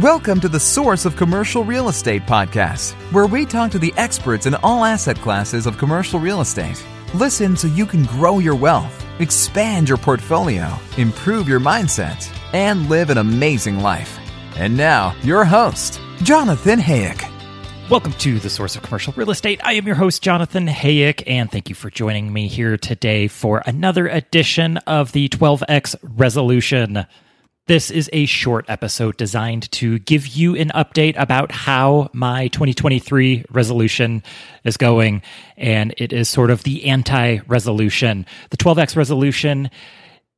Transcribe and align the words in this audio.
Welcome 0.00 0.40
to 0.40 0.48
the 0.48 0.58
Source 0.58 1.04
of 1.04 1.14
Commercial 1.14 1.62
Real 1.62 1.90
Estate 1.90 2.22
podcast, 2.22 2.92
where 3.12 3.26
we 3.26 3.44
talk 3.44 3.70
to 3.72 3.78
the 3.78 3.92
experts 3.98 4.46
in 4.46 4.54
all 4.54 4.82
asset 4.82 5.18
classes 5.18 5.66
of 5.66 5.76
commercial 5.76 6.18
real 6.18 6.40
estate. 6.40 6.82
Listen 7.12 7.54
so 7.54 7.68
you 7.68 7.84
can 7.84 8.04
grow 8.04 8.38
your 8.38 8.54
wealth, 8.54 9.04
expand 9.20 9.90
your 9.90 9.98
portfolio, 9.98 10.72
improve 10.96 11.50
your 11.50 11.60
mindset, 11.60 12.34
and 12.54 12.88
live 12.88 13.10
an 13.10 13.18
amazing 13.18 13.80
life. 13.80 14.18
And 14.56 14.74
now, 14.74 15.14
your 15.22 15.44
host, 15.44 16.00
Jonathan 16.22 16.78
Hayek. 16.80 17.22
Welcome 17.90 18.14
to 18.14 18.38
the 18.38 18.48
Source 18.48 18.76
of 18.76 18.82
Commercial 18.82 19.12
Real 19.18 19.30
Estate. 19.30 19.60
I 19.64 19.74
am 19.74 19.86
your 19.86 19.96
host, 19.96 20.22
Jonathan 20.22 20.66
Hayek, 20.66 21.24
and 21.26 21.52
thank 21.52 21.68
you 21.68 21.74
for 21.74 21.90
joining 21.90 22.32
me 22.32 22.48
here 22.48 22.78
today 22.78 23.28
for 23.28 23.62
another 23.66 24.08
edition 24.08 24.78
of 24.78 25.12
the 25.12 25.28
12X 25.28 25.96
Resolution. 26.02 27.04
This 27.66 27.90
is 27.90 28.10
a 28.12 28.26
short 28.26 28.64
episode 28.68 29.16
designed 29.16 29.70
to 29.72 30.00
give 30.00 30.26
you 30.26 30.56
an 30.56 30.70
update 30.74 31.14
about 31.16 31.52
how 31.52 32.10
my 32.12 32.48
2023 32.48 33.44
resolution 33.50 34.24
is 34.64 34.76
going. 34.76 35.22
And 35.56 35.94
it 35.96 36.12
is 36.12 36.28
sort 36.28 36.50
of 36.50 36.64
the 36.64 36.86
anti 36.86 37.38
resolution. 37.46 38.26
The 38.50 38.56
12X 38.56 38.96
resolution, 38.96 39.70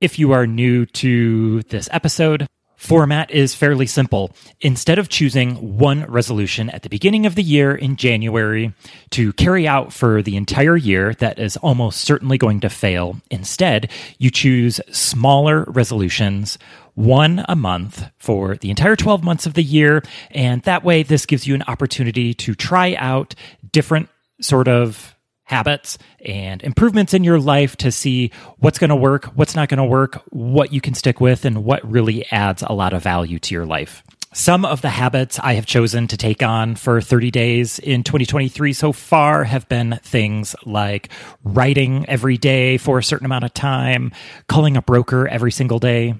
if 0.01 0.19
you 0.19 0.33
are 0.33 0.47
new 0.47 0.85
to 0.87 1.63
this 1.63 1.89
episode, 1.91 2.47
format 2.83 3.31
is 3.31 3.55
fairly 3.55 3.87
simple. 3.87 4.33
Instead 4.61 4.99
of 4.99 5.09
choosing 5.09 5.79
one 5.79 6.05
resolution 6.07 6.69
at 6.71 6.83
the 6.83 6.89
beginning 6.89 7.27
of 7.27 7.37
the 7.37 7.43
year 7.43 7.75
in 7.75 7.95
January 7.95 8.75
to 9.11 9.33
carry 9.35 9.69
out 9.69 9.93
for 9.93 10.21
the 10.21 10.37
entire 10.37 10.77
year 10.77 11.15
that 11.15 11.39
is 11.39 11.57
almost 11.59 12.01
certainly 12.01 12.37
going 12.37 12.59
to 12.59 12.69
fail, 12.69 13.17
instead, 13.31 13.89
you 14.19 14.31
choose 14.31 14.81
smaller 14.91 15.65
resolutions, 15.69 16.59
one 16.95 17.45
a 17.49 17.55
month 17.55 18.11
for 18.19 18.57
the 18.57 18.71
entire 18.71 18.97
12 18.97 19.23
months 19.23 19.47
of 19.47 19.55
the 19.55 19.63
year. 19.63 20.03
And 20.33 20.61
that 20.63 20.83
way, 20.83 21.05
this 21.05 21.25
gives 21.25 21.47
you 21.47 21.55
an 21.55 21.63
opportunity 21.69 22.35
to 22.35 22.57
try 22.57 22.97
out 22.97 23.37
different 23.71 24.09
sort 24.41 24.67
of 24.67 25.15
habits 25.53 25.99
and 26.25 26.63
improvements 26.63 27.13
in 27.13 27.25
your 27.25 27.39
life 27.39 27.77
to 27.77 27.93
see 27.93 28.33
what's 28.59 28.79
going 28.79 28.89
to 28.89 28.97
work, 28.97 29.27
what's 29.35 29.55
not 29.55 29.69
going 29.69 29.77
to 29.77 29.85
work, 29.85 30.23
what 30.31 30.73
you 30.73 30.81
can 30.81 30.95
stick 30.95 31.21
with, 31.21 31.45
and 31.45 31.63
what 31.63 31.89
really 31.89 32.25
adds 32.33 32.65
a 32.67 32.73
lot 32.73 32.95
of 32.95 33.03
value 33.03 33.39
to 33.39 33.55
your 33.55 33.67
life. 33.67 34.03
Some 34.33 34.65
of 34.65 34.81
the 34.81 34.89
habits 34.89 35.39
I 35.39 35.53
have 35.55 35.67
chosen 35.67 36.09
to 36.09 36.17
take 36.17 36.43
on 36.43 36.75
for 36.75 37.03
30 37.03 37.31
days 37.31 37.79
in 37.79 38.03
2023 38.03 38.73
so 38.73 38.93
far 38.93 39.45
have 39.45 39.69
been 39.69 40.01
things 40.03 40.57
like 40.65 41.11
writing 41.45 42.09
every 42.09 42.39
day 42.39 42.79
for 42.79 42.99
a 42.99 43.05
certain 43.05 43.27
amount 43.27 43.45
of 43.45 43.53
time, 43.53 44.11
calling 44.49 44.79
a 44.79 44.83
broker 44.83 45.29
every 45.29 45.53
single 45.53 45.79
day, 45.79 46.15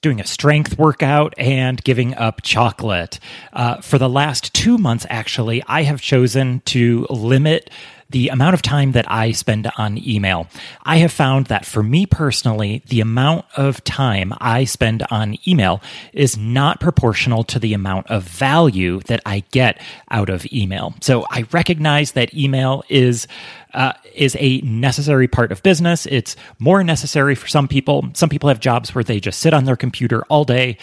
doing 0.00 0.18
a 0.18 0.26
strength 0.26 0.78
workout 0.78 1.34
and 1.36 1.84
giving 1.84 2.14
up 2.14 2.40
chocolate. 2.42 3.20
Uh, 3.52 3.82
for 3.82 3.98
the 3.98 4.08
last 4.08 4.52
two 4.54 4.78
months, 4.78 5.06
actually, 5.10 5.62
I 5.66 5.82
have 5.82 6.00
chosen 6.00 6.60
to 6.66 7.06
limit 7.10 7.70
the 8.12 8.28
amount 8.28 8.54
of 8.54 8.62
time 8.62 8.92
that 8.92 9.10
I 9.10 9.32
spend 9.32 9.70
on 9.76 9.98
email. 9.98 10.46
I 10.84 10.98
have 10.98 11.12
found 11.12 11.46
that 11.46 11.66
for 11.66 11.82
me 11.82 12.06
personally, 12.06 12.82
the 12.88 13.00
amount 13.00 13.44
of 13.56 13.82
time 13.84 14.32
I 14.40 14.64
spend 14.64 15.04
on 15.10 15.36
email 15.46 15.82
is 16.12 16.36
not 16.36 16.80
proportional 16.80 17.44
to 17.44 17.58
the 17.58 17.74
amount 17.74 18.06
of 18.08 18.22
value 18.22 19.00
that 19.00 19.20
I 19.26 19.40
get 19.50 19.80
out 20.10 20.30
of 20.30 20.46
email. 20.52 20.94
So 21.00 21.26
I 21.30 21.44
recognize 21.50 22.12
that 22.12 22.34
email 22.34 22.84
is 22.88 23.26
uh, 23.74 23.94
is 24.14 24.36
a 24.38 24.60
necessary 24.60 25.26
part 25.26 25.50
of 25.50 25.62
business. 25.62 26.06
It's 26.06 26.36
more 26.58 26.84
necessary 26.84 27.34
for 27.34 27.48
some 27.48 27.68
people. 27.68 28.08
Some 28.12 28.28
people 28.28 28.48
have 28.48 28.60
jobs 28.60 28.94
where 28.94 29.02
they 29.02 29.18
just 29.18 29.40
sit 29.40 29.54
on 29.54 29.64
their 29.64 29.76
computer 29.76 30.22
all 30.24 30.44
day 30.44 30.76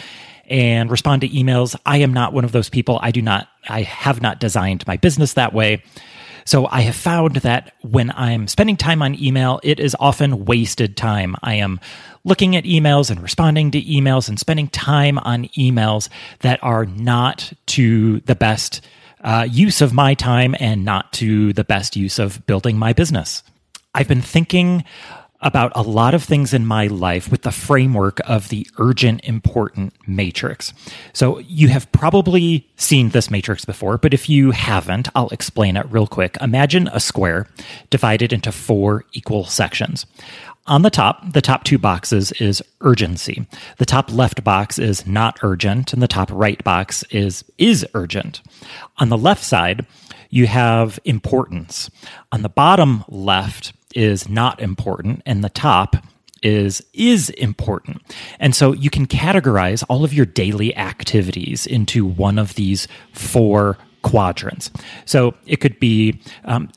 and 0.49 0.89
respond 0.89 1.21
to 1.21 1.29
emails. 1.29 1.75
I 1.85 1.97
am 1.97 2.13
not 2.13 2.33
one 2.33 2.43
of 2.43 2.51
those 2.51 2.69
people. 2.69 2.99
I 3.01 3.11
do 3.11 3.21
not, 3.21 3.47
I 3.67 3.83
have 3.83 4.21
not 4.21 4.39
designed 4.39 4.85
my 4.87 4.97
business 4.97 5.33
that 5.33 5.53
way. 5.53 5.83
So 6.45 6.67
I 6.67 6.81
have 6.81 6.95
found 6.95 7.37
that 7.37 7.73
when 7.81 8.11
I'm 8.11 8.47
spending 8.47 8.77
time 8.77 9.01
on 9.01 9.21
email, 9.21 9.59
it 9.63 9.79
is 9.79 9.95
often 9.99 10.45
wasted 10.45 10.97
time. 10.97 11.35
I 11.41 11.55
am 11.55 11.79
looking 12.23 12.55
at 12.55 12.63
emails 12.63 13.09
and 13.09 13.21
responding 13.21 13.71
to 13.71 13.81
emails 13.81 14.29
and 14.29 14.39
spending 14.39 14.67
time 14.67 15.17
on 15.19 15.45
emails 15.57 16.09
that 16.39 16.59
are 16.63 16.85
not 16.85 17.51
to 17.67 18.19
the 18.21 18.35
best 18.35 18.81
uh, 19.21 19.47
use 19.49 19.81
of 19.81 19.93
my 19.93 20.13
time 20.13 20.55
and 20.59 20.85
not 20.85 21.11
to 21.13 21.53
the 21.53 21.63
best 21.63 21.95
use 21.95 22.19
of 22.19 22.45
building 22.45 22.77
my 22.77 22.93
business. 22.93 23.43
I've 23.93 24.07
been 24.07 24.21
thinking 24.21 24.83
about 25.41 25.71
a 25.75 25.81
lot 25.81 26.13
of 26.13 26.23
things 26.23 26.53
in 26.53 26.65
my 26.65 26.87
life 26.87 27.31
with 27.31 27.43
the 27.43 27.51
framework 27.51 28.19
of 28.25 28.49
the 28.49 28.67
urgent 28.77 29.21
important 29.23 29.93
matrix. 30.07 30.73
So 31.13 31.39
you 31.39 31.69
have 31.69 31.91
probably 31.91 32.67
seen 32.75 33.09
this 33.09 33.31
matrix 33.31 33.63
before, 33.63 33.97
but 33.97 34.13
if 34.13 34.29
you 34.29 34.51
haven't, 34.51 35.07
I'll 35.15 35.29
explain 35.29 35.77
it 35.77 35.89
real 35.89 36.07
quick. 36.07 36.37
Imagine 36.41 36.89
a 36.89 36.99
square 36.99 37.47
divided 37.89 38.33
into 38.33 38.51
four 38.51 39.05
equal 39.13 39.45
sections. 39.45 40.05
On 40.67 40.83
the 40.83 40.91
top, 40.91 41.33
the 41.33 41.41
top 41.41 41.63
two 41.63 41.79
boxes 41.79 42.31
is 42.33 42.61
urgency. 42.81 43.47
The 43.77 43.85
top 43.85 44.11
left 44.11 44.43
box 44.43 44.77
is 44.77 45.07
not 45.07 45.39
urgent, 45.41 45.93
and 45.93 46.01
the 46.01 46.07
top 46.07 46.29
right 46.31 46.63
box 46.63 47.03
is 47.09 47.43
is 47.57 47.87
urgent. 47.95 48.41
On 48.97 49.09
the 49.09 49.17
left 49.17 49.43
side, 49.43 49.87
you 50.29 50.45
have 50.45 50.99
importance. 51.05 51.89
On 52.31 52.43
the 52.43 52.49
bottom 52.49 53.03
left, 53.07 53.73
is 53.95 54.29
not 54.29 54.59
important 54.59 55.21
and 55.25 55.43
the 55.43 55.49
top 55.49 55.95
is 56.41 56.83
is 56.93 57.29
important. 57.31 58.01
And 58.39 58.55
so 58.55 58.73
you 58.73 58.89
can 58.89 59.07
categorize 59.07 59.83
all 59.89 60.03
of 60.03 60.13
your 60.13 60.25
daily 60.25 60.75
activities 60.75 61.65
into 61.65 62.05
one 62.05 62.39
of 62.39 62.55
these 62.55 62.87
four 63.13 63.77
quadrants. 64.01 64.71
So 65.05 65.33
it 65.45 65.57
could 65.57 65.79
be 65.79 66.21
um, 66.45 66.69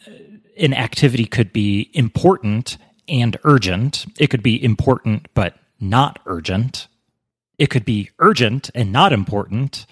an 0.58 0.74
activity 0.74 1.26
could 1.26 1.52
be 1.52 1.90
important 1.94 2.76
and 3.08 3.36
urgent. 3.44 4.06
It 4.18 4.28
could 4.28 4.42
be 4.42 4.62
important 4.62 5.28
but 5.34 5.56
not 5.80 6.18
urgent. 6.26 6.88
It 7.58 7.70
could 7.70 7.84
be 7.84 8.10
urgent 8.18 8.70
and 8.74 8.92
not 8.92 9.12
important 9.12 9.86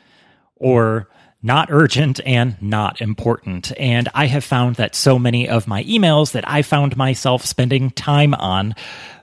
or 0.56 1.08
not 1.42 1.68
urgent 1.70 2.20
and 2.26 2.60
not 2.60 3.00
important. 3.00 3.72
And 3.78 4.08
I 4.14 4.26
have 4.26 4.44
found 4.44 4.76
that 4.76 4.94
so 4.94 5.18
many 5.18 5.48
of 5.48 5.66
my 5.66 5.84
emails 5.84 6.32
that 6.32 6.48
I 6.48 6.62
found 6.62 6.96
myself 6.96 7.44
spending 7.44 7.90
time 7.90 8.34
on 8.34 8.74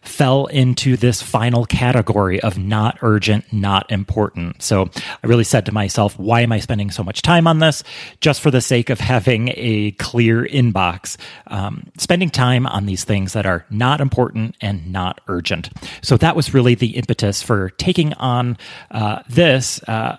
fell 0.01 0.45
into 0.45 0.95
this 0.97 1.21
final 1.21 1.65
category 1.65 2.39
of 2.39 2.57
not 2.57 2.97
urgent, 3.01 3.51
not 3.51 3.91
important. 3.91 4.61
So 4.63 4.89
I 5.23 5.27
really 5.27 5.43
said 5.43 5.65
to 5.65 5.71
myself, 5.71 6.17
why 6.17 6.41
am 6.41 6.51
I 6.51 6.59
spending 6.59 6.91
so 6.91 7.03
much 7.03 7.21
time 7.21 7.45
on 7.45 7.59
this? 7.59 7.83
Just 8.21 8.41
for 8.41 8.49
the 8.49 8.61
sake 8.61 8.89
of 8.89 8.99
having 8.99 9.49
a 9.55 9.91
clear 9.91 10.45
inbox, 10.45 11.17
um, 11.47 11.91
spending 11.97 12.29
time 12.29 12.65
on 12.65 12.85
these 12.85 13.03
things 13.03 13.33
that 13.33 13.45
are 13.45 13.65
not 13.69 14.01
important 14.01 14.55
and 14.61 14.91
not 14.91 15.21
urgent. 15.27 15.69
So 16.01 16.17
that 16.17 16.35
was 16.35 16.53
really 16.53 16.75
the 16.75 16.95
impetus 16.95 17.43
for 17.43 17.71
taking 17.71 18.13
on 18.13 18.57
uh, 18.91 19.23
this. 19.27 19.83
Uh, 19.83 20.17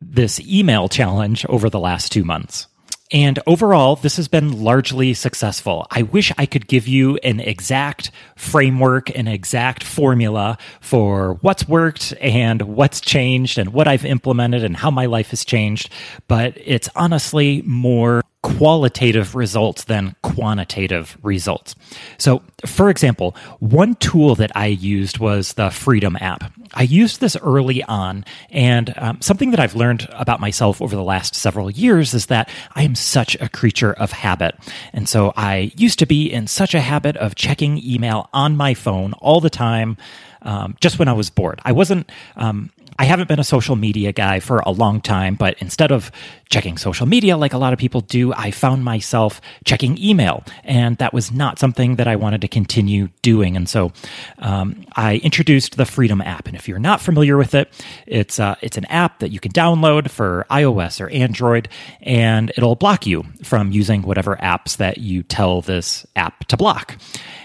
this 0.00 0.40
email 0.40 0.88
challenge 0.88 1.44
over 1.46 1.68
the 1.68 1.80
last 1.80 2.12
two 2.12 2.24
months. 2.24 2.66
And 3.10 3.38
overall, 3.46 3.96
this 3.96 4.16
has 4.16 4.28
been 4.28 4.62
largely 4.62 5.14
successful. 5.14 5.86
I 5.90 6.02
wish 6.02 6.30
I 6.36 6.44
could 6.44 6.68
give 6.68 6.86
you 6.86 7.16
an 7.18 7.40
exact 7.40 8.10
framework, 8.36 9.08
an 9.16 9.26
exact 9.26 9.82
formula 9.82 10.58
for 10.80 11.38
what's 11.40 11.66
worked 11.66 12.12
and 12.20 12.60
what's 12.62 13.00
changed 13.00 13.56
and 13.58 13.72
what 13.72 13.88
I've 13.88 14.04
implemented 14.04 14.62
and 14.62 14.76
how 14.76 14.90
my 14.90 15.06
life 15.06 15.30
has 15.30 15.44
changed. 15.44 15.90
But 16.26 16.52
it's 16.62 16.90
honestly 16.94 17.62
more 17.62 18.22
qualitative 18.42 19.34
results 19.34 19.84
than 19.84 20.14
quantitative 20.22 21.18
results. 21.22 21.74
So, 22.18 22.42
for 22.64 22.88
example, 22.88 23.34
one 23.58 23.96
tool 23.96 24.36
that 24.36 24.52
I 24.54 24.66
used 24.66 25.18
was 25.18 25.54
the 25.54 25.70
Freedom 25.70 26.16
app. 26.20 26.52
I 26.74 26.82
used 26.82 27.20
this 27.20 27.36
early 27.36 27.82
on, 27.84 28.24
and 28.50 28.94
um, 28.96 29.20
something 29.20 29.50
that 29.50 29.60
I've 29.60 29.74
learned 29.74 30.06
about 30.12 30.40
myself 30.40 30.80
over 30.80 30.94
the 30.94 31.02
last 31.02 31.34
several 31.34 31.70
years 31.70 32.14
is 32.14 32.26
that 32.26 32.48
I 32.74 32.82
am 32.82 32.94
such 32.94 33.36
a 33.40 33.48
creature 33.48 33.92
of 33.92 34.12
habit. 34.12 34.54
And 34.92 35.08
so 35.08 35.32
I 35.36 35.72
used 35.76 35.98
to 35.98 36.06
be 36.06 36.30
in 36.30 36.46
such 36.46 36.74
a 36.74 36.80
habit 36.80 37.16
of 37.16 37.34
checking 37.34 37.82
email 37.84 38.28
on 38.32 38.56
my 38.56 38.74
phone 38.74 39.14
all 39.14 39.40
the 39.40 39.50
time. 39.50 39.96
Um, 40.42 40.76
just 40.80 40.98
when 40.98 41.08
I 41.08 41.12
was 41.12 41.30
bored. 41.30 41.60
I 41.64 41.72
wasn't 41.72 42.10
um, 42.36 42.70
I 43.00 43.04
haven't 43.04 43.28
been 43.28 43.38
a 43.38 43.44
social 43.44 43.76
media 43.76 44.12
guy 44.12 44.40
for 44.40 44.58
a 44.58 44.70
long 44.70 45.00
time, 45.00 45.36
but 45.36 45.54
instead 45.60 45.92
of 45.92 46.10
checking 46.50 46.76
social 46.76 47.06
media 47.06 47.36
like 47.36 47.52
a 47.52 47.58
lot 47.58 47.72
of 47.72 47.78
people 47.78 48.00
do, 48.00 48.32
I 48.32 48.50
found 48.50 48.84
myself 48.84 49.40
checking 49.64 49.96
email. 50.02 50.42
And 50.64 50.96
that 50.98 51.14
was 51.14 51.30
not 51.30 51.60
something 51.60 51.94
that 51.96 52.08
I 52.08 52.16
wanted 52.16 52.40
to 52.40 52.48
continue 52.48 53.08
doing. 53.22 53.56
And 53.56 53.68
so 53.68 53.92
um, 54.38 54.84
I 54.96 55.16
introduced 55.18 55.76
the 55.76 55.86
Freedom 55.86 56.20
app. 56.20 56.48
And 56.48 56.56
if 56.56 56.66
you're 56.66 56.80
not 56.80 57.00
familiar 57.00 57.36
with 57.36 57.54
it, 57.54 57.70
it's, 58.06 58.40
uh, 58.40 58.56
it's 58.62 58.76
an 58.76 58.86
app 58.86 59.20
that 59.20 59.30
you 59.30 59.38
can 59.38 59.52
download 59.52 60.10
for 60.10 60.44
iOS 60.50 61.00
or 61.00 61.08
Android, 61.10 61.68
and 62.00 62.50
it'll 62.56 62.74
block 62.74 63.06
you 63.06 63.24
from 63.44 63.70
using 63.70 64.02
whatever 64.02 64.36
apps 64.36 64.76
that 64.78 64.98
you 64.98 65.22
tell 65.22 65.60
this 65.62 66.04
app 66.16 66.46
to 66.46 66.56
block. 66.56 66.96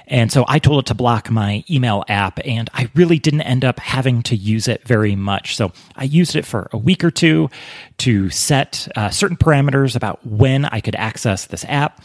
And 0.08 0.32
so 0.32 0.46
I 0.48 0.60
told 0.60 0.84
it 0.84 0.88
to 0.88 0.96
block 0.96 1.32
my 1.32 1.64
email 1.70 2.04
app, 2.08 2.40
and 2.46 2.70
I 2.74 2.90
really 2.94 3.20
didn't 3.20 3.42
end 3.42 3.64
up 3.64 3.80
having 3.80 4.22
to 4.24 4.36
use 4.36 4.68
it 4.68 4.86
very 4.88 5.16
much. 5.16 5.56
So 5.56 5.72
I 5.96 6.04
used 6.04 6.36
it 6.36 6.46
for 6.46 6.70
a 6.72 6.78
week 6.78 7.04
or 7.04 7.12
two 7.12 7.50
to 8.00 8.30
set 8.30 8.88
uh, 8.96 9.10
certain 9.10 9.38
parameters 9.38 9.96
about 9.96 10.26
when 10.26 10.66
I 10.66 10.82
could 10.82 10.96
access 10.96 11.46
this 11.46 11.66
app. 11.66 12.02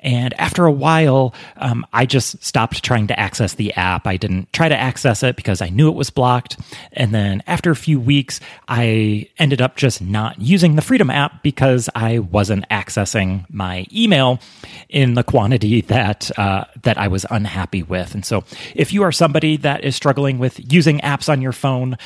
And 0.00 0.32
after 0.34 0.64
a 0.64 0.72
while, 0.72 1.34
um, 1.56 1.84
I 1.92 2.06
just 2.06 2.42
stopped 2.44 2.84
trying 2.84 3.08
to 3.08 3.18
access 3.18 3.54
the 3.54 3.72
app. 3.74 4.06
I 4.06 4.16
didn't 4.16 4.52
try 4.52 4.68
to 4.68 4.76
access 4.76 5.22
it 5.22 5.34
because 5.34 5.60
I 5.60 5.70
knew 5.70 5.88
it 5.88 5.96
was 5.96 6.10
blocked. 6.10 6.56
And 6.92 7.12
then 7.12 7.42
after 7.46 7.70
a 7.70 7.76
few 7.76 7.98
weeks, 7.98 8.40
I 8.68 9.28
ended 9.38 9.60
up 9.60 9.76
just 9.76 10.00
not 10.00 10.40
using 10.40 10.76
the 10.76 10.82
Freedom 10.82 11.10
app 11.10 11.42
because 11.42 11.88
I 11.94 12.20
wasn't 12.20 12.68
accessing 12.68 13.44
my 13.50 13.86
email 13.92 14.38
in 14.88 15.14
the 15.14 15.24
quantity 15.24 15.80
that 15.82 16.30
uh, 16.38 16.64
that 16.82 16.96
I 16.98 17.08
was 17.08 17.24
unhappy 17.38 17.82
with. 17.82 18.14
And 18.14 18.24
so, 18.24 18.44
if 18.74 18.92
you 18.92 19.02
are 19.04 19.12
somebody 19.12 19.56
that 19.58 19.84
is 19.84 19.96
struggling 19.96 20.38
with 20.38 20.60
using 20.72 20.98
apps 21.00 21.28
on 21.28 21.40
your 21.40 21.52
phone, 21.52 21.96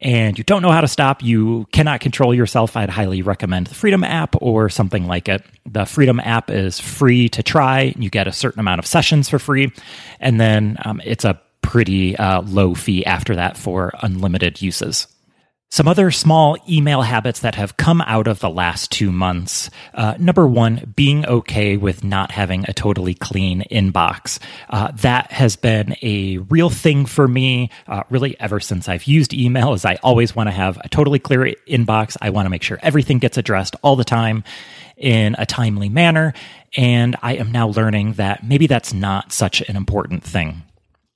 and 0.00 0.38
you 0.38 0.44
don't 0.44 0.62
know 0.62 0.70
how 0.70 0.80
to 0.80 0.88
stop, 0.88 1.24
you 1.24 1.66
cannot 1.72 2.00
control 2.00 2.32
yourself, 2.32 2.76
I'd 2.76 2.90
highly 2.90 3.22
recommend 3.22 3.66
the 3.66 3.74
Freedom 3.74 4.04
app 4.04 4.36
or 4.40 4.68
something 4.68 5.06
like 5.06 5.28
it. 5.28 5.44
The 5.66 5.86
Freedom 5.86 6.20
app 6.20 6.50
is 6.50 6.78
free 6.78 7.28
to 7.30 7.42
try. 7.42 7.94
You 7.98 8.08
get 8.08 8.28
a 8.28 8.32
certain 8.32 8.60
amount 8.60 8.78
of 8.78 8.86
sessions 8.86 9.28
for 9.28 9.40
free. 9.40 9.72
And 10.20 10.40
then 10.40 10.76
um, 10.84 11.00
it's 11.04 11.24
a 11.24 11.40
pretty 11.62 12.16
uh, 12.16 12.42
low 12.42 12.74
fee 12.74 13.04
after 13.04 13.34
that 13.34 13.56
for 13.56 13.92
unlimited 14.00 14.62
uses. 14.62 15.08
Some 15.70 15.86
other 15.86 16.10
small 16.10 16.56
email 16.66 17.02
habits 17.02 17.40
that 17.40 17.54
have 17.56 17.76
come 17.76 18.00
out 18.00 18.26
of 18.26 18.40
the 18.40 18.48
last 18.48 18.90
two 18.90 19.12
months. 19.12 19.68
Uh, 19.92 20.14
number 20.18 20.46
one, 20.46 20.94
being 20.96 21.26
okay 21.26 21.76
with 21.76 22.02
not 22.02 22.30
having 22.30 22.64
a 22.66 22.72
totally 22.72 23.12
clean 23.12 23.64
inbox. 23.70 24.38
Uh, 24.70 24.92
that 24.92 25.30
has 25.30 25.56
been 25.56 25.94
a 26.00 26.38
real 26.38 26.70
thing 26.70 27.04
for 27.04 27.28
me, 27.28 27.70
uh, 27.86 28.02
really 28.08 28.34
ever 28.40 28.60
since 28.60 28.88
I've 28.88 29.04
used 29.04 29.34
email. 29.34 29.74
Is 29.74 29.84
I 29.84 29.96
always 29.96 30.34
want 30.34 30.46
to 30.46 30.52
have 30.52 30.78
a 30.82 30.88
totally 30.88 31.18
clear 31.18 31.54
inbox. 31.68 32.16
I 32.22 32.30
want 32.30 32.46
to 32.46 32.50
make 32.50 32.62
sure 32.62 32.78
everything 32.82 33.18
gets 33.18 33.36
addressed 33.36 33.76
all 33.82 33.94
the 33.94 34.04
time 34.04 34.44
in 34.96 35.36
a 35.38 35.44
timely 35.44 35.90
manner. 35.90 36.32
And 36.78 37.14
I 37.20 37.36
am 37.36 37.52
now 37.52 37.68
learning 37.68 38.14
that 38.14 38.42
maybe 38.42 38.68
that's 38.68 38.94
not 38.94 39.34
such 39.34 39.60
an 39.68 39.76
important 39.76 40.24
thing. 40.24 40.62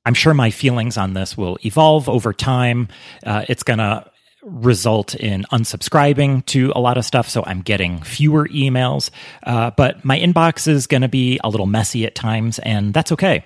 I'm 0.04 0.14
sure 0.14 0.34
my 0.34 0.50
feelings 0.50 0.98
on 0.98 1.14
this 1.14 1.38
will 1.38 1.58
evolve 1.64 2.08
over 2.08 2.32
time. 2.32 2.88
Uh, 3.24 3.44
it's 3.48 3.62
going 3.62 3.78
to 3.78 4.11
result 4.42 5.14
in 5.14 5.44
unsubscribing 5.52 6.44
to 6.46 6.72
a 6.74 6.80
lot 6.80 6.98
of 6.98 7.04
stuff. 7.04 7.28
So 7.28 7.44
I'm 7.46 7.60
getting 7.62 8.02
fewer 8.02 8.48
emails, 8.48 9.10
uh, 9.44 9.70
but 9.70 10.04
my 10.04 10.18
inbox 10.18 10.68
is 10.68 10.86
going 10.86 11.02
to 11.02 11.08
be 11.08 11.38
a 11.42 11.48
little 11.48 11.66
messy 11.66 12.04
at 12.04 12.14
times, 12.14 12.58
and 12.58 12.92
that's 12.92 13.12
okay. 13.12 13.44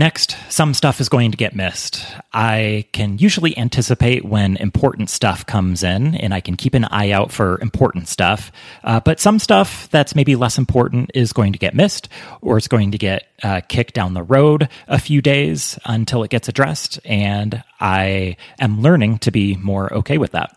Next, 0.00 0.34
some 0.48 0.72
stuff 0.72 0.98
is 0.98 1.10
going 1.10 1.30
to 1.30 1.36
get 1.36 1.54
missed. 1.54 2.06
I 2.32 2.86
can 2.92 3.18
usually 3.18 3.56
anticipate 3.58 4.24
when 4.24 4.56
important 4.56 5.10
stuff 5.10 5.44
comes 5.44 5.82
in, 5.82 6.14
and 6.14 6.32
I 6.32 6.40
can 6.40 6.56
keep 6.56 6.72
an 6.72 6.86
eye 6.86 7.10
out 7.10 7.30
for 7.30 7.60
important 7.60 8.08
stuff. 8.08 8.50
Uh, 8.82 9.00
but 9.00 9.20
some 9.20 9.38
stuff 9.38 9.90
that's 9.90 10.14
maybe 10.14 10.36
less 10.36 10.56
important 10.56 11.10
is 11.12 11.34
going 11.34 11.52
to 11.52 11.58
get 11.58 11.74
missed, 11.74 12.08
or 12.40 12.56
it's 12.56 12.66
going 12.66 12.92
to 12.92 12.96
get 12.96 13.26
uh, 13.42 13.60
kicked 13.68 13.92
down 13.92 14.14
the 14.14 14.22
road 14.22 14.70
a 14.88 14.98
few 14.98 15.20
days 15.20 15.78
until 15.84 16.22
it 16.22 16.30
gets 16.30 16.48
addressed. 16.48 16.98
And 17.04 17.62
I 17.78 18.38
am 18.58 18.80
learning 18.80 19.18
to 19.18 19.30
be 19.30 19.56
more 19.56 19.92
okay 19.92 20.16
with 20.16 20.30
that. 20.30 20.56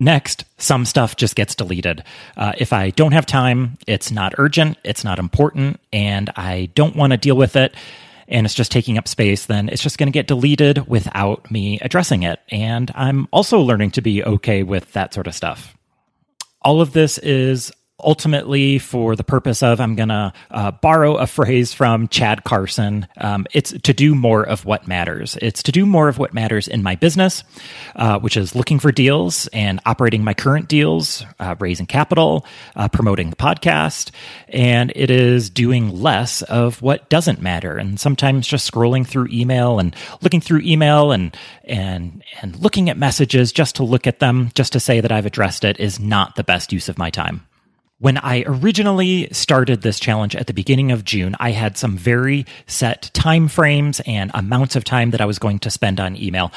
Next, 0.00 0.44
some 0.58 0.84
stuff 0.84 1.16
just 1.16 1.34
gets 1.34 1.54
deleted. 1.54 2.04
Uh, 2.36 2.52
if 2.58 2.74
I 2.74 2.90
don't 2.90 3.12
have 3.12 3.24
time, 3.24 3.78
it's 3.86 4.10
not 4.10 4.34
urgent, 4.36 4.76
it's 4.84 5.02
not 5.02 5.18
important, 5.18 5.80
and 5.94 6.28
I 6.36 6.68
don't 6.74 6.94
want 6.94 7.12
to 7.12 7.16
deal 7.16 7.38
with 7.38 7.56
it 7.56 7.74
and 8.28 8.46
it's 8.46 8.54
just 8.54 8.72
taking 8.72 8.98
up 8.98 9.08
space, 9.08 9.46
then 9.46 9.68
it's 9.68 9.82
just 9.82 9.98
going 9.98 10.06
to 10.06 10.12
get 10.12 10.26
deleted 10.26 10.86
without 10.88 11.50
me 11.50 11.78
addressing 11.80 12.22
it. 12.22 12.40
And 12.50 12.90
I'm 12.94 13.28
also 13.32 13.60
learning 13.60 13.92
to 13.92 14.02
be 14.02 14.24
okay 14.24 14.62
with 14.62 14.92
that 14.92 15.14
sort 15.14 15.26
of 15.26 15.34
stuff. 15.34 15.76
All 16.62 16.80
of 16.80 16.92
this 16.92 17.18
is 17.18 17.72
ultimately 18.02 18.78
for 18.78 19.16
the 19.16 19.24
purpose 19.24 19.62
of 19.62 19.80
i'm 19.80 19.94
going 19.94 20.08
to 20.08 20.32
uh, 20.50 20.70
borrow 20.70 21.16
a 21.16 21.26
phrase 21.26 21.72
from 21.72 22.08
chad 22.08 22.44
carson. 22.44 23.06
Um, 23.16 23.46
it's 23.52 23.72
to 23.72 23.92
do 23.92 24.14
more 24.14 24.42
of 24.42 24.64
what 24.64 24.86
matters. 24.86 25.36
It's 25.40 25.62
to 25.64 25.72
do 25.72 25.86
more 25.86 26.08
of 26.08 26.18
what 26.18 26.34
matters 26.34 26.68
in 26.68 26.82
my 26.82 26.96
business 26.96 27.44
uh, 27.96 28.18
which 28.18 28.36
is 28.36 28.54
looking 28.54 28.78
for 28.78 28.92
deals 28.92 29.46
and 29.48 29.80
operating 29.86 30.24
my 30.24 30.34
current 30.34 30.68
deals 30.68 31.24
uh, 31.40 31.54
raising 31.58 31.86
capital 31.86 32.46
uh, 32.76 32.88
promoting 32.88 33.30
the 33.30 33.36
podcast 33.36 34.10
and 34.48 34.92
it 34.94 35.10
is 35.10 35.50
doing 35.50 36.00
less 36.00 36.42
of 36.42 36.80
what 36.82 37.08
doesn't 37.08 37.40
matter. 37.40 37.76
And 37.76 37.98
sometimes 37.98 38.46
just 38.46 38.70
scrolling 38.70 39.06
through 39.06 39.28
email 39.30 39.78
and 39.78 39.94
looking 40.20 40.40
through 40.40 40.60
email 40.60 41.12
and 41.12 41.36
and 41.64 42.22
and 42.40 42.56
looking 42.56 42.88
at 42.90 42.98
messages 42.98 43.52
just 43.52 43.76
to 43.76 43.84
look 43.84 44.06
at 44.06 44.18
them 44.18 44.50
just 44.54 44.72
to 44.72 44.80
say 44.80 45.00
that 45.00 45.12
i've 45.12 45.26
addressed 45.26 45.64
it 45.64 45.78
is 45.78 46.00
not 46.00 46.34
the 46.36 46.44
best 46.44 46.72
use 46.72 46.88
of 46.88 46.98
my 46.98 47.10
time 47.10 47.46
when 48.02 48.18
I 48.18 48.42
originally 48.46 49.28
started 49.30 49.82
this 49.82 50.00
challenge 50.00 50.34
at 50.34 50.48
the 50.48 50.52
beginning 50.52 50.90
of 50.90 51.04
June, 51.04 51.36
I 51.38 51.52
had 51.52 51.78
some 51.78 51.96
very 51.96 52.46
set 52.66 53.08
time 53.14 53.46
frames 53.46 54.00
and 54.06 54.32
amounts 54.34 54.74
of 54.74 54.82
time 54.82 55.12
that 55.12 55.20
I 55.20 55.24
was 55.24 55.38
going 55.38 55.60
to 55.60 55.70
spend 55.70 56.00
on 56.00 56.16
email. 56.16 56.50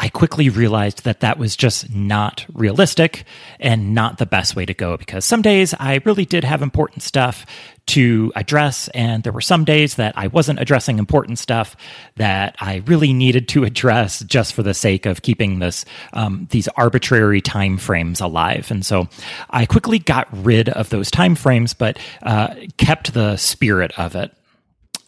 I 0.00 0.08
quickly 0.08 0.48
realized 0.48 1.04
that 1.04 1.20
that 1.20 1.38
was 1.38 1.54
just 1.54 1.94
not 1.94 2.44
realistic 2.52 3.22
and 3.60 3.94
not 3.94 4.18
the 4.18 4.26
best 4.26 4.56
way 4.56 4.66
to 4.66 4.74
go 4.74 4.96
because 4.96 5.24
some 5.24 5.40
days 5.40 5.72
I 5.78 6.00
really 6.04 6.24
did 6.24 6.42
have 6.42 6.62
important 6.62 7.04
stuff 7.04 7.46
to 7.88 8.32
address, 8.36 8.88
and 8.88 9.22
there 9.22 9.32
were 9.32 9.40
some 9.40 9.64
days 9.64 9.96
that 9.96 10.16
I 10.16 10.28
wasn't 10.28 10.60
addressing 10.60 10.98
important 10.98 11.38
stuff 11.38 11.76
that 12.16 12.56
I 12.60 12.82
really 12.86 13.12
needed 13.12 13.48
to 13.48 13.64
address 13.70 14.20
just 14.20 14.54
for 14.54 14.62
the 14.62 14.74
sake 14.74 15.06
of 15.06 15.22
keeping 15.22 15.58
this 15.58 15.84
um, 16.12 16.46
these 16.50 16.68
arbitrary 16.68 17.40
time 17.40 17.78
frames 17.78 18.20
alive. 18.20 18.70
And 18.70 18.84
so 18.84 19.08
I 19.50 19.66
quickly 19.66 19.98
got 19.98 20.28
rid 20.32 20.68
of 20.68 20.90
those 20.90 21.10
time 21.10 21.34
frames, 21.34 21.74
but 21.74 21.98
uh, 22.22 22.54
kept 22.76 23.14
the 23.14 23.36
spirit 23.36 23.98
of 23.98 24.14
it. 24.14 24.32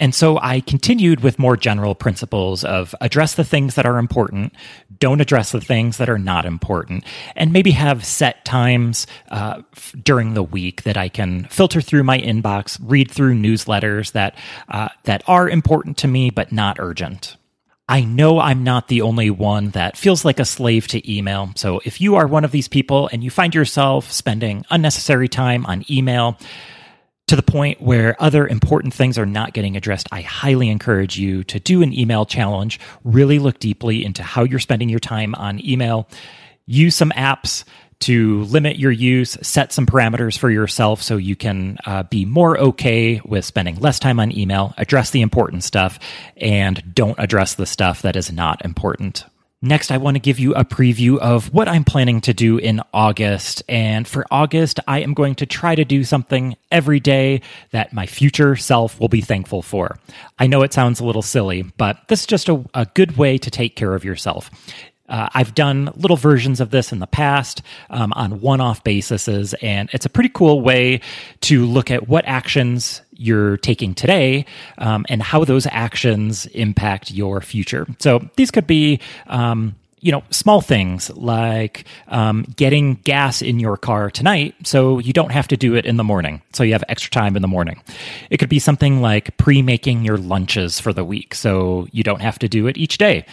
And 0.01 0.15
so 0.15 0.39
I 0.39 0.61
continued 0.61 1.21
with 1.21 1.39
more 1.39 1.57
general 1.57 1.95
principles 1.95 2.65
of 2.65 2.95
address 3.03 3.35
the 3.35 3.45
things 3.45 3.75
that 3.75 3.87
are 3.87 3.99
important, 3.99 4.55
don't 4.99 5.21
address 5.21 5.53
the 5.53 5.61
things 5.61 5.99
that 5.99 6.09
are 6.09 6.19
not 6.19 6.47
important, 6.47 7.05
and 7.37 7.53
maybe 7.53 7.71
have 7.73 8.05
set 8.05 8.45
times 8.45 9.07
uh, 9.31 9.63
f- 9.77 9.95
during 10.03 10.35
the 10.35 10.43
week 10.43 10.83
that 10.83 10.97
I 10.97 11.11
can 11.11 11.45
filter 11.45 11.83
through 11.83 12.03
my 12.05 12.19
inbox, 12.19 12.79
read 12.83 13.11
through 13.11 13.35
newsletters 13.35 14.13
that 14.13 14.35
uh, 14.69 14.89
that 15.05 15.23
are 15.29 15.49
important 15.49 15.99
to 15.99 16.09
me 16.09 16.31
but 16.31 16.51
not 16.51 16.79
urgent. 16.81 17.37
I 17.91 18.03
know 18.03 18.39
I'm 18.39 18.63
not 18.63 18.87
the 18.87 19.03
only 19.03 19.31
one 19.31 19.71
that 19.71 19.97
feels 19.97 20.25
like 20.25 20.39
a 20.39 20.45
slave 20.45 20.87
to 20.89 21.13
email. 21.13 21.51
So 21.57 21.81
if 21.85 22.01
you 22.01 22.15
are 22.15 22.27
one 22.29 22.45
of 22.45 22.53
these 22.53 22.69
people 22.69 23.11
and 23.13 23.25
you 23.25 23.31
find 23.31 23.53
yourself 23.53 24.13
spending 24.13 24.65
unnecessary 24.71 25.29
time 25.29 25.67
on 25.67 25.85
email, 25.91 26.39
to 27.31 27.37
the 27.37 27.43
point 27.45 27.81
where 27.81 28.21
other 28.21 28.45
important 28.45 28.93
things 28.93 29.17
are 29.17 29.25
not 29.25 29.53
getting 29.53 29.77
addressed, 29.77 30.09
I 30.11 30.21
highly 30.21 30.69
encourage 30.69 31.17
you 31.17 31.45
to 31.45 31.61
do 31.61 31.81
an 31.81 31.97
email 31.97 32.27
challenge. 32.27 32.81
Really 33.05 33.39
look 33.39 33.61
deeply 33.61 34.05
into 34.05 34.25
how 34.25 34.43
you're 34.43 34.59
spending 34.59 34.89
your 34.89 34.99
time 34.99 35.37
on 35.37 35.65
email. 35.65 36.09
Use 36.67 36.97
some 36.97 37.13
apps 37.13 37.63
to 38.01 38.43
limit 38.47 38.81
your 38.81 38.91
use, 38.91 39.39
set 39.43 39.73
some 39.73 39.87
parameters 39.87 40.37
for 40.37 40.51
yourself 40.51 41.03
so 41.03 41.19
you 41.19 41.37
can 41.37 41.79
uh, 41.87 42.03
be 42.03 42.25
more 42.25 42.59
okay 42.59 43.21
with 43.25 43.45
spending 43.45 43.77
less 43.77 44.01
time 44.01 44.19
on 44.19 44.37
email, 44.37 44.75
address 44.77 45.11
the 45.11 45.23
important 45.23 45.63
stuff, 45.63 46.01
and 46.37 46.83
don't 46.93 47.21
address 47.21 47.55
the 47.55 47.67
stuff 47.67 48.03
that 48.03 48.17
is 48.17 48.33
not 48.33 48.65
important. 48.65 49.25
Next, 49.63 49.91
I 49.91 49.99
want 49.99 50.15
to 50.15 50.21
give 50.21 50.39
you 50.39 50.55
a 50.55 50.65
preview 50.65 51.19
of 51.19 51.53
what 51.53 51.69
I'm 51.69 51.85
planning 51.85 52.23
to 52.23 52.33
do 52.33 52.57
in 52.57 52.81
August. 52.95 53.63
And 53.69 54.09
for 54.09 54.25
August, 54.31 54.81
I 54.89 55.01
am 55.01 55.13
going 55.13 55.35
to 55.35 55.45
try 55.45 55.75
to 55.75 55.85
do 55.85 56.03
something 56.03 56.57
every 56.71 56.99
day 56.99 57.43
that 57.73 57.93
my 57.93 58.07
future 58.07 58.57
self 58.57 58.99
will 58.99 59.11
be 59.11 59.21
thankful 59.21 59.61
for. 59.61 59.99
I 60.39 60.47
know 60.47 60.63
it 60.63 60.73
sounds 60.73 60.99
a 60.99 61.05
little 61.05 61.21
silly, 61.21 61.61
but 61.77 62.09
this 62.09 62.21
is 62.21 62.27
just 62.27 62.49
a, 62.49 62.65
a 62.73 62.87
good 62.95 63.19
way 63.19 63.37
to 63.37 63.51
take 63.51 63.77
care 63.77 63.95
of 63.95 64.03
yourself. 64.03 64.51
Uh, 65.11 65.29
I've 65.35 65.55
done 65.55 65.93
little 65.95 66.17
versions 66.17 66.61
of 66.61 66.71
this 66.71 66.91
in 66.91 67.01
the 67.01 67.07
past 67.07 67.61
um, 67.91 68.15
on 68.15 68.41
one 68.41 68.63
off 68.63 68.83
bases, 68.83 69.55
and 69.61 69.91
it's 69.93 70.07
a 70.07 70.11
pretty 70.11 70.31
cool 70.31 70.63
way 70.63 71.03
to 71.43 71.67
look 71.67 71.91
at 71.91 72.09
what 72.09 72.25
actions 72.27 73.03
you're 73.21 73.59
taking 73.59 73.95
today 73.95 74.47
um, 74.79 75.05
and 75.09 75.23
how 75.23 75.45
those 75.45 75.67
actions 75.71 76.47
impact 76.47 77.11
your 77.11 77.41
future. 77.41 77.87
So 77.99 78.21
these 78.37 78.51
could 78.51 78.67
be. 78.67 79.01
Um, 79.27 79.77
you 80.03 80.11
know, 80.11 80.23
small 80.31 80.63
things 80.63 81.11
like 81.11 81.85
um, 82.09 82.47
getting 82.57 82.95
gas 83.05 83.43
in 83.43 83.61
your 83.61 83.77
car 83.77 84.11
tonight 84.11 84.55
so 84.65 84.99
you 84.99 85.13
don't 85.13 85.31
have 85.31 85.47
to 85.49 85.59
do 85.59 85.75
it 85.75 85.85
in 85.85 85.99
the 85.99 86.05
morning. 86.05 86.41
So 86.55 86.63
you 86.63 86.73
have 86.73 86.83
extra 86.89 87.11
time 87.11 87.37
in 87.37 87.43
the 87.43 87.49
morning. 87.49 87.83
It 88.31 88.39
could 88.39 88.49
be 88.49 88.59
something 88.59 89.03
like 89.03 89.37
pre 89.37 89.61
making 89.61 90.03
your 90.03 90.17
lunches 90.17 90.81
for 90.81 90.95
the 90.95 91.05
week 91.05 91.35
so 91.35 91.87
you 91.93 92.03
don't 92.03 92.23
have 92.23 92.39
to 92.39 92.49
do 92.49 92.67
it 92.67 92.79
each 92.79 92.97
day 92.97 93.27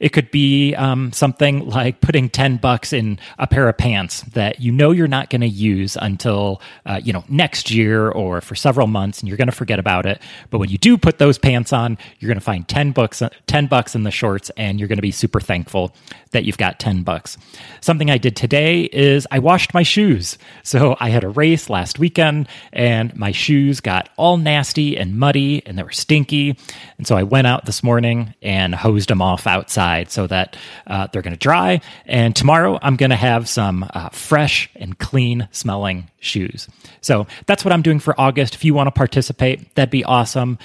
It 0.00 0.10
could 0.10 0.30
be 0.30 0.74
um, 0.74 1.12
something 1.12 1.68
like 1.68 2.00
putting 2.00 2.28
10 2.28 2.58
bucks 2.58 2.92
in 2.92 3.18
a 3.38 3.46
pair 3.46 3.68
of 3.68 3.78
pants 3.78 4.22
that 4.32 4.60
you 4.60 4.72
know 4.72 4.90
you're 4.90 5.08
not 5.08 5.30
going 5.30 5.40
to 5.40 5.48
use 5.48 5.96
until, 6.00 6.60
uh, 6.84 7.00
you 7.02 7.12
know, 7.12 7.24
next 7.28 7.70
year 7.70 8.10
or 8.10 8.40
for 8.40 8.54
several 8.54 8.86
months 8.86 9.20
and 9.20 9.28
you're 9.28 9.36
going 9.36 9.48
to 9.48 9.52
forget 9.52 9.78
about 9.78 10.06
it. 10.06 10.20
But 10.50 10.58
when 10.58 10.70
you 10.70 10.78
do 10.78 10.98
put 10.98 11.18
those 11.18 11.38
pants 11.38 11.72
on, 11.72 11.98
you're 12.18 12.28
going 12.28 12.38
to 12.38 12.44
find 12.44 12.66
10 12.66 12.92
bucks, 12.92 13.22
10 13.46 13.66
bucks 13.66 13.94
in 13.94 14.02
the 14.02 14.10
shorts 14.10 14.50
and 14.56 14.78
you're 14.78 14.88
going 14.88 14.98
to 14.98 15.02
be 15.02 15.10
super 15.10 15.40
thankful 15.40 15.94
that 16.32 16.44
you've 16.44 16.58
got 16.58 16.78
10 16.78 17.02
bucks. 17.02 17.38
Something 17.80 18.10
I 18.10 18.18
did 18.18 18.36
today 18.36 18.82
is 18.82 19.26
I 19.30 19.38
washed 19.38 19.72
my 19.72 19.82
shoes. 19.82 20.38
So 20.62 20.96
I 21.00 21.08
had 21.08 21.24
a 21.24 21.28
race 21.28 21.70
last 21.70 21.98
weekend 21.98 22.48
and 22.72 23.16
my 23.16 23.32
shoes 23.32 23.80
got 23.80 24.08
all 24.16 24.36
nasty 24.36 24.96
and 24.96 25.18
muddy 25.18 25.64
and 25.66 25.78
they 25.78 25.82
were 25.82 25.92
stinky. 25.92 26.58
And 26.98 27.06
so 27.06 27.16
I 27.16 27.22
went 27.22 27.46
out 27.46 27.64
this 27.64 27.82
morning 27.82 28.34
and 28.42 28.74
hosed 28.74 29.08
them 29.08 29.22
off 29.22 29.46
outside 29.86 30.10
so 30.10 30.26
that 30.26 30.56
uh, 30.86 31.06
they're 31.12 31.22
going 31.22 31.34
to 31.34 31.38
dry. 31.38 31.80
And 32.06 32.34
tomorrow 32.34 32.78
I'm 32.82 32.96
going 32.96 33.10
to 33.10 33.16
have 33.16 33.48
some 33.48 33.88
uh, 33.94 34.10
fresh 34.10 34.70
and 34.76 34.98
clean 34.98 35.48
smelling 35.52 36.10
shoes. 36.20 36.68
So 37.00 37.26
that's 37.46 37.64
what 37.64 37.72
I'm 37.72 37.82
doing 37.82 38.00
for 38.00 38.18
August. 38.20 38.54
If 38.54 38.64
you 38.64 38.74
want 38.74 38.88
to 38.88 38.92
participate, 38.92 39.74
that'd 39.74 39.90
be 39.90 40.04
awesome 40.04 40.58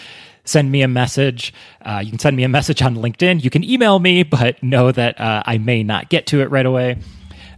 send 0.43 0.71
me 0.71 0.81
a 0.81 0.87
message. 0.87 1.53
Uh, 1.83 2.01
you 2.03 2.09
can 2.09 2.17
send 2.17 2.35
me 2.35 2.43
a 2.43 2.49
message 2.49 2.81
on 2.81 2.95
LinkedIn. 2.95 3.43
You 3.43 3.51
can 3.51 3.63
email 3.63 3.99
me, 3.99 4.23
but 4.23 4.61
know 4.63 4.91
that 4.91 5.21
uh, 5.21 5.43
I 5.45 5.59
may 5.59 5.83
not 5.83 6.09
get 6.09 6.25
to 6.27 6.41
it 6.41 6.49
right 6.49 6.65
away. 6.65 6.97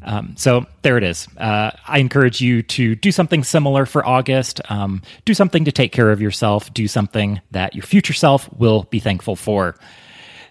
Um, 0.04 0.36
so 0.38 0.66
there 0.82 0.98
it 0.98 1.04
is. 1.04 1.30
Uh, 1.38 1.72
I 1.88 2.00
encourage 2.00 2.42
you 2.42 2.62
to 2.62 2.96
do 2.96 3.14
something 3.14 3.46
similar 3.46 3.86
for 3.86 4.06
August. 4.06 4.60
Um, 4.70 5.02
do 5.24 5.34
something 5.34 5.64
to 5.64 5.72
take 5.72 5.94
care 5.94 6.12
of 6.12 6.20
yourself. 6.22 6.74
Do 6.74 6.90
something 6.90 7.40
that 7.52 7.74
your 7.74 7.84
future 7.84 8.12
self 8.12 8.52
will 8.52 8.84
be 8.84 9.00
thankful 9.00 9.38
for. 9.38 9.78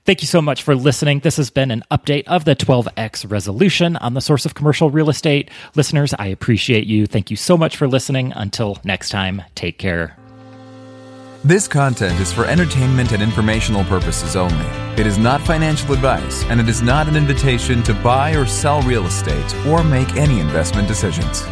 Thank 0.05 0.21
you 0.21 0.27
so 0.27 0.43
much 0.43 0.65
for 0.65 0.75
listening. 0.75 1.21
This 1.21 1.37
has 1.37 1.51
been 1.51 1.71
an 1.71 1.85
update 1.89 2.25
of 2.27 2.45
the 2.45 2.57
12X 2.57 3.31
resolution 3.31 3.97
on 3.97 4.15
the 4.15 4.21
source 4.21 4.45
of 4.45 4.55
commercial 4.55 4.91
real 4.91 5.09
estate. 5.09 5.49
Listeners, 5.77 6.13
I 6.19 6.27
appreciate 6.27 6.89
you. 6.89 7.07
Thank 7.07 7.31
you 7.31 7.37
so 7.37 7.57
much 7.57 7.77
for 7.77 7.87
listening. 7.87 8.33
Until 8.35 8.79
next 8.83 9.11
time, 9.11 9.43
take 9.55 9.79
care. 9.79 10.17
This 11.45 11.69
content 11.69 12.19
is 12.21 12.33
for 12.33 12.47
entertainment 12.47 13.13
and 13.13 13.23
informational 13.23 13.85
purposes 13.85 14.35
only. 14.35 14.67
It 15.01 15.07
is 15.07 15.19
not 15.19 15.41
financial 15.41 15.93
advice, 15.93 16.45
and 16.45 16.61
it 16.61 16.69
is 16.69 16.83
not 16.83 17.09
an 17.09 17.15
invitation 17.15 17.85
to 17.85 17.95
buy 17.95 18.35
or 18.35 18.45
sell 18.45 18.83
real 18.83 19.07
estate 19.07 19.55
or 19.67 19.85
make 19.85 20.17
any 20.17 20.41
investment 20.41 20.89
decisions. 20.89 21.43